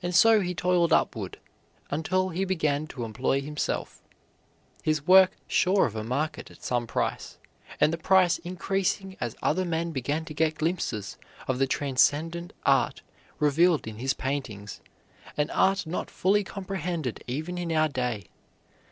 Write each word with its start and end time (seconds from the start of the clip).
And 0.00 0.14
so 0.14 0.38
he 0.42 0.54
toiled 0.54 0.92
upward 0.92 1.40
until 1.90 2.28
he 2.28 2.44
began 2.44 2.86
to 2.86 3.02
employ 3.02 3.40
himself, 3.40 4.00
his 4.84 5.08
work 5.08 5.32
sure 5.48 5.86
of 5.86 5.96
a 5.96 6.04
market 6.04 6.52
at 6.52 6.62
some 6.62 6.86
price, 6.86 7.36
and 7.80 7.92
the 7.92 7.98
price 7.98 8.38
increasing 8.38 9.16
as 9.20 9.34
other 9.42 9.64
men 9.64 9.90
began 9.90 10.24
to 10.26 10.34
get 10.34 10.54
glimpses 10.58 11.18
of 11.48 11.58
the 11.58 11.66
transcendent 11.66 12.52
art 12.64 13.02
revealed 13.40 13.88
in 13.88 13.98
his 13.98 14.14
paintings, 14.14 14.80
an 15.36 15.50
art 15.50 15.84
not 15.84 16.12
fully 16.12 16.44
comprehended 16.44 17.24
even 17.26 17.58
in 17.58 17.72
our 17.72 17.88
day. 17.88 18.26